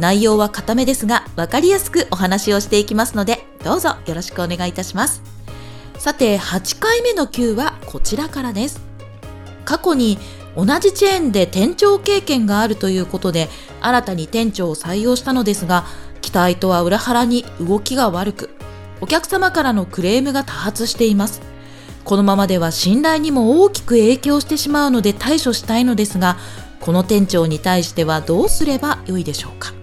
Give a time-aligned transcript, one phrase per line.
[0.00, 5.22] 内容は固めですが分かりやすくお話をしていきますのでどうぞよろしくお願いいたします。
[5.98, 8.80] さて8回目の Q はこちらからです。
[9.66, 10.18] 過去に
[10.56, 13.48] 同じチェーンで店長経験があるということで
[13.82, 15.84] 新たに店長を採用したのですが
[16.22, 18.50] 期待とは裏腹に動きが悪く
[19.02, 21.42] お客様からのクレームが多発しています。
[22.04, 26.38] このままでは信頼にも大きく影響してしまうので対処したいのですが
[26.80, 29.79] この店長に対してはどうすればよいでしょうか？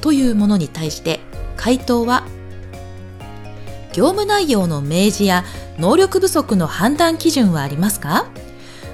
[0.00, 1.20] というものに対して
[1.56, 2.24] 回答は
[3.92, 5.44] 業務内容の明示や
[5.78, 8.26] 能力不足の判断基準はありますか？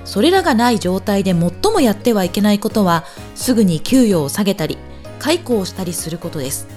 [0.04, 4.78] それらがない状態で最もやってはいけないことはすぐに給与を下げたり
[5.18, 6.68] 解雇をしたりすることです。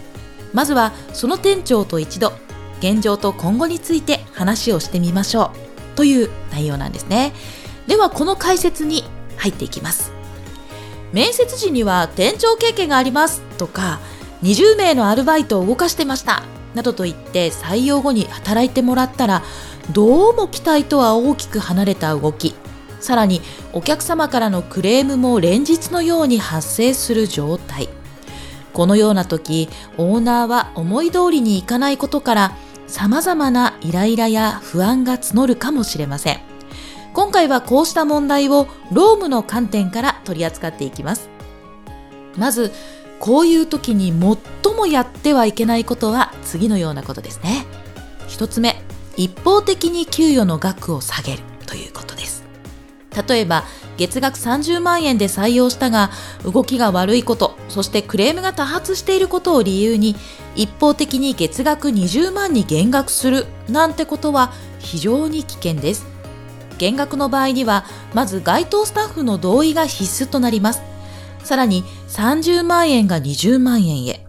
[0.53, 2.33] まずはその店長と一度
[2.80, 5.52] 現状と今後について話をしてみましょ
[5.94, 7.33] うという内容なんですね。
[7.88, 9.03] ではこの解説に
[9.38, 10.11] 入っていきます。
[11.13, 14.00] 面接時には店長経験がありますとか
[14.43, 16.43] 20名のアルバイトを動かしてました。
[16.73, 19.41] などと言って採用後に働いてもらったら
[19.91, 22.55] どうも期待とは大きく離れた動き。
[22.99, 23.41] さらに
[23.73, 27.89] お客様からのクレームも連日のように発生する状態。
[28.71, 29.67] このような時
[29.97, 32.51] オーナーは思い通りにいかないことから
[32.87, 36.39] 様々なイライラや不安が募るかもしれません。
[37.13, 41.29] 今回はこうした問題を労務の観点から取り扱っていきます。
[42.37, 42.71] まず
[43.20, 47.66] こういう時に最もやってはいけないことは次のようなことですね。
[48.28, 48.81] 一つ目、
[49.17, 52.44] 一方的に給与の額を下げるということです。
[53.28, 53.66] 例えば、
[53.97, 56.12] 月額30万円で採用したが、
[56.46, 60.16] 動きが悪いこと、そしてクレームが多発していることを理由に、
[60.56, 66.06] 一方的に月額20万に減額するなんてことは非常に危険です。
[66.78, 70.81] 減額の場合には、まず該当スタッフの同意が必須となります。
[71.44, 74.25] さらに30万円が20万円へ。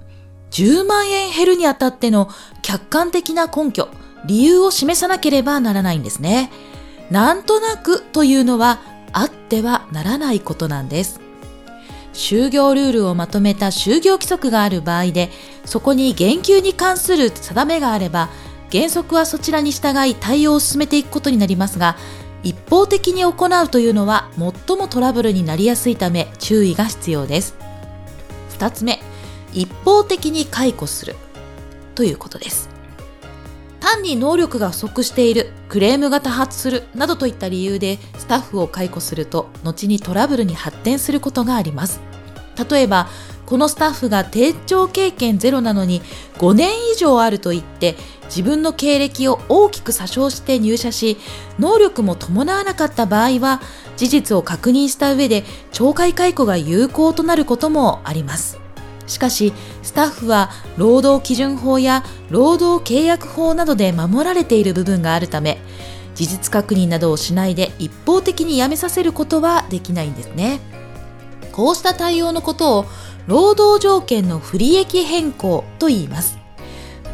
[0.50, 2.28] 10万円減るにあたっての
[2.62, 3.88] 客観的な根拠、
[4.26, 6.50] 理由を示さなければならないんですね。
[7.10, 8.80] なんとなくというのは
[9.12, 11.20] あってはならないことなんです。
[12.12, 15.30] 就業ルールをまとめた就業規則がある場合で、
[15.64, 18.30] そこに言及に関する定めがあれば、
[18.72, 21.96] 原則はそちらに従い対応を進めていくことになりますが、
[22.42, 27.54] 一方的に行うというのは最もトラブルになりやすいため注意が必要です。
[28.58, 29.00] 2つ目、
[29.52, 31.16] 一方的に解雇する
[31.94, 32.68] ということです。
[33.80, 42.00] 単に能力が不足している、クレームが多発するなどといった理由でスタッフを解雇すると後にトラブルに発展することがあります。
[42.70, 43.08] 例えば、
[43.50, 46.02] このスタッフが店長経験ゼロなのに
[46.38, 47.96] 5年以上あると言って
[48.26, 51.16] 自分の経歴を大きく詐称して入社し
[51.58, 53.60] 能力も伴わなかった場合は
[53.96, 58.60] 事実を確認した上で懲戒解雇が有効となることもあります。
[59.08, 65.58] しかしスタッフは労働基準法や労働契約法などで守られている部分があるため
[66.14, 70.60] 事実確認などをしないで一方的に辞めさせることはできないんですね。
[71.50, 72.84] こうした対応のことを
[73.30, 76.40] 労働条件の不利益変更と言います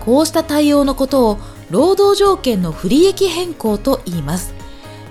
[0.01, 1.39] こうした対応のことを
[1.69, 4.55] 労働条件の不利益変更と言います。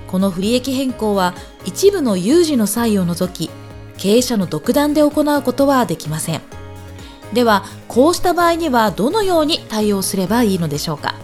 [0.08, 1.36] この不利益変更は
[1.66, 3.52] 一部の有事の際を除き、
[3.98, 6.42] 経営者の独断で行うことはできません。
[7.34, 11.16] では、こうした場合にはどのように対応すればいいのでしょうか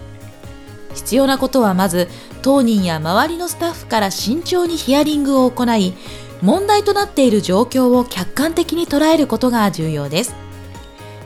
[0.93, 2.09] 必要なことはまず、
[2.41, 5.93] 当人や周りのスタッフから慎重にヒアリングを行い、
[6.41, 10.35] 問題となっている状況を客観的に捉えることが重要です。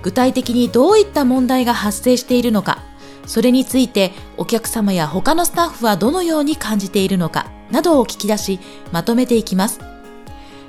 [0.02, 2.84] 具体的にどういった問題が発生しているのか、
[3.26, 8.60] それについてお客様や他のスタッフはどのように感じているのか、などを聞き出し、
[8.92, 9.80] まとめていきます。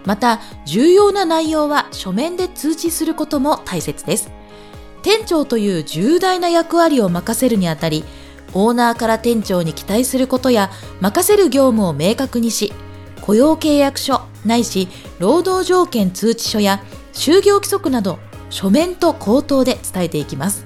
[0.04, 4.30] また、重要な内容は書面で通知することも大切です。
[5.02, 8.04] 店長という重大な役割を任せるにあたり、
[8.54, 10.70] オーナーから店長に期待することや
[11.00, 12.72] 任せる業務を明確にし、
[13.26, 14.88] 雇用契約書ないし
[15.18, 16.82] 労働条件通知書や
[17.12, 18.18] 就業規則など
[18.50, 20.64] 書面と口頭で伝えていきます。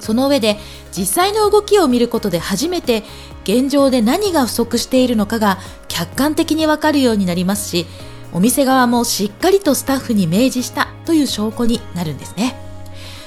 [0.00, 0.56] その上で
[0.96, 3.02] 実際の動きを見ることで初めて
[3.44, 7.86] 現状で何が不足しているのかが客観的にわかるようになりますし
[8.32, 12.56] お店側もしっかりとスタッフに明示したという証拠になるんですね。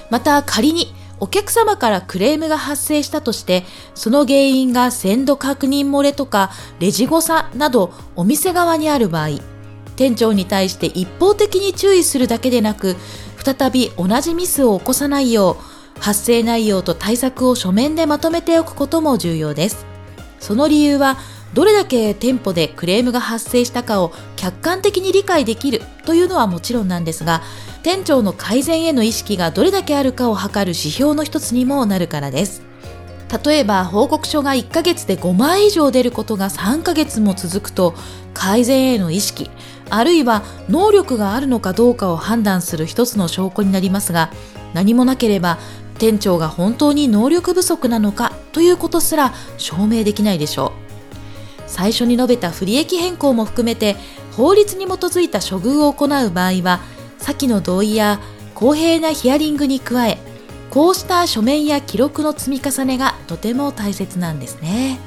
[0.10, 3.64] また仮にお客様からクレームが発生したとして、
[3.94, 9.40] その原因が鮮度確認漏れとかレジ誤差などお店側にある場合、
[9.96, 12.96] 店長に対して一方的に注意するだけでなく、
[13.38, 15.58] 再び同じミスを起こさないよ
[15.98, 19.86] う、発生内容と対策を書面でまとめておくことも重要です。
[20.40, 21.18] その理由は、
[21.54, 27.44] どれだけ店舗でクレームが発生したかを客観的に理解できるというのはもちろんなんですが、
[27.84, 32.72] 店長の改善への意識がどれだけあるかを測る指標の一つにもなるからです。
[33.46, 37.96] 例えば報告書が1ヶ月で5枚以上出ることが3ヶ月も続くと
[38.34, 39.50] 改善への意識
[39.90, 44.32] あるいは能力があるのかどうかを判断する一つの証拠になりますが
[44.74, 45.60] 何もなければ
[45.98, 50.82] 店長が本当に能力不足なのかということすら証明できないでしょう
[51.68, 53.96] 最初に述べた不利益変更も含めて
[54.36, 56.82] 法律に基づいた処遇を行う場合は
[57.22, 58.20] 先の同意や
[58.54, 60.18] 公平なヒアリングに加え
[60.70, 65.00] こうした書面や記録の積み重ねがとても大切なんですね。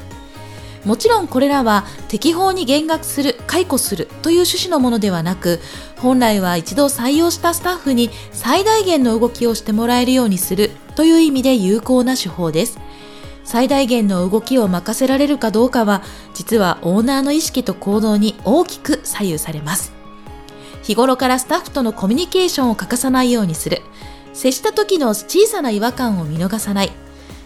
[0.84, 5.61] もちろんこれらは適法に減額する解雇するという趣旨のものではなく
[5.96, 12.78] 本来は一度採用したスタッフに最大限の動きをしてもらえるようにするという意味で有効な手法です。
[13.44, 16.02] 最大限の動きを任せられるかどうかは
[16.34, 19.94] 実はオーナーの意識と行動に大きく左右されます。
[20.84, 23.81] 日頃からスタッフとのコミュニケーションを欠かさないようにする。
[24.34, 26.92] 接した時の小さな違和感を見逃さない。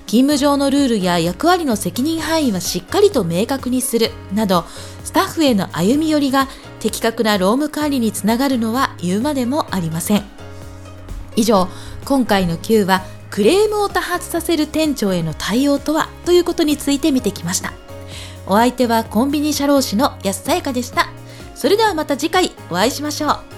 [0.07, 4.11] 勤務上のルールや役割の責任範囲はしっかりと明確にする。
[4.35, 4.65] など、
[5.05, 6.49] スタッフへの歩み寄りが
[6.81, 10.25] 的確な労務管理につながるのは言うまでもありません。
[11.37, 11.69] 以上、
[12.05, 17.73] 今回の Q はクレームを多発させる店長への対応とはということについて見てきました。
[18.47, 21.11] お相手はコンビニ社労士の安さやかでした。
[21.59, 23.58] それではまた次回お会いしましょう。